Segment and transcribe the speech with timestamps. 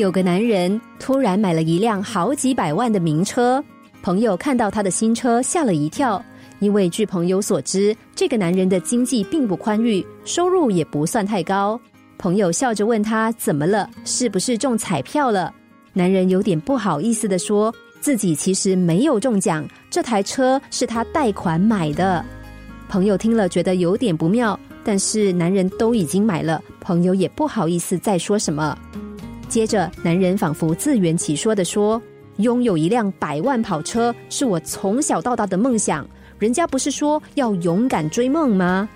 [0.00, 3.62] 有个男人突然买了一辆好几百万的名车，
[4.02, 6.24] 朋友看到他的新车吓了一跳，
[6.58, 11.78] 因为据朋友所知，这个男人的经济并不宽裕，收入也不算太高。
[12.16, 15.52] 朋友笑着问他怎么了，是不是中彩票了？
[15.92, 22.24] 男人有点不好意思的说自己其实没有中奖，这台车是他贷款买的。
[22.88, 28.76] 朋友听了觉得有点不妙，但是男人都已经买了，朋友也不好意思再说什么。
[29.50, 32.00] 接着，男人仿佛自圆其说的说
[32.38, 36.06] ：“拥有一辆百万跑车是我从小到大的梦想。
[36.38, 38.88] 人家不是说要勇敢追梦吗？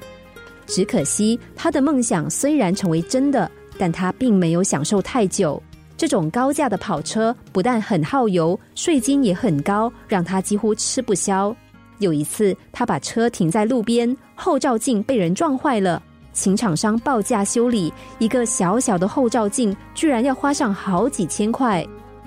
[0.65, 5.61] 只可惜他的梦想虽然成为真的，但他并没有享受太久。
[5.97, 11.55] 这种高价的跑车不但很耗油，税金也很高，让他几乎吃不消。
[11.99, 16.01] 有一次，他把车停在路边，后照镜被人撞坏了。”
[16.35, 21.87] 请厂商报价修理一个小小的后照镜，居然要花上好几千块，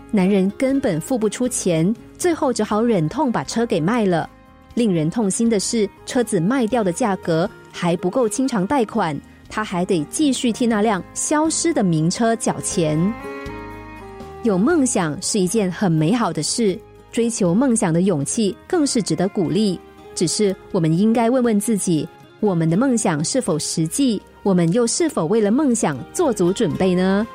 [0.09, 4.27] 男人根本付不出钱，最后只好忍痛把车给卖了。
[4.73, 13.13] 令人痛心的是，车子卖掉的价格还不够清偿贷款，他还得继续替那辆消失的名车缴钱。
[14.43, 16.79] 有梦想是一件很美好的事，
[17.12, 19.79] 追求梦想的勇气更是值得鼓励。
[20.15, 22.07] 只是我们应该问问自己。
[22.40, 24.21] 我们的梦想是否实际？
[24.43, 27.26] 我们又是否为了梦想做足准备呢？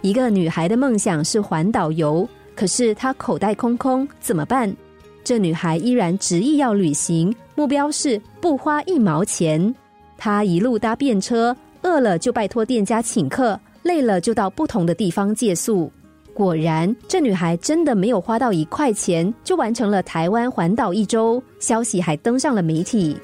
[0.00, 4.74] 一个女孩的梦想是环岛游，可是她口袋空空，怎么办？
[5.22, 9.72] 这女孩依然执意要旅行，目标是不花一毛钱。
[10.16, 15.92] 她一路搭便车，饿了就拜托店家请客，累了就到不同的地方借宿。
[16.34, 23.16] 果然，这女孩真的没有花到一块钱，就完成了台湾环岛一周，消息还登上了媒体。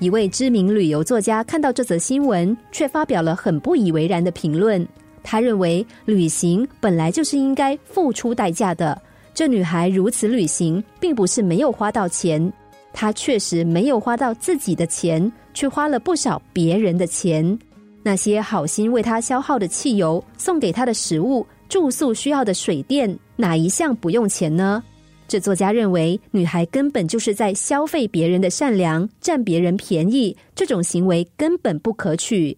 [0.00, 4.86] 一位知名旅游作家看到这则新闻，却发表了很不以为然的评论。
[5.24, 9.00] 他认为，旅行本来就是应该付出代价的。
[9.34, 12.52] 这女孩如此旅行，并不是没有花到钱，
[12.92, 17.58] 她确实没有花到自己的钱，却花了不少别人的钱。
[18.04, 24.82] 那些好心为她消耗的汽油，送给她的食物、住宿需要的水电，哪一项不用钱呢？
[25.28, 32.56] 这作家认为，女孩根本就是在消费别人的善良，占别人便宜，这种行为根本不可取。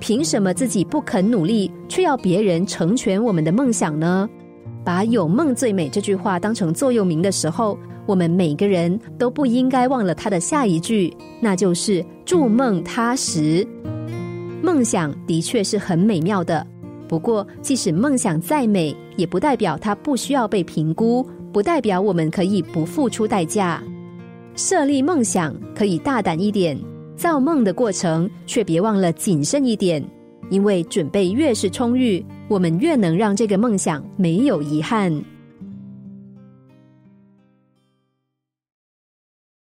[0.00, 4.26] 凭什么自己不肯努力，却要别人成全我们的梦想呢？
[4.82, 13.64] 把“有梦最美”这句话当成座右铭的时候，我们每个人都不应该忘了它的下一句，那就是“筑梦踏实”。
[14.64, 16.66] 梦想的确是很美妙的。
[17.10, 23.82] 不过，即使梦想再美，也不代表它不需要被评估，不代表我们可以不付出代价。
[24.54, 26.78] 设立梦想可以大胆一点，
[27.16, 30.00] 造梦的过程却别忘了谨慎一点，
[30.50, 35.12] 因为准备越是充裕，我们越能让这个梦想没有遗憾。